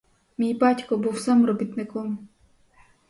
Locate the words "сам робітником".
1.19-2.27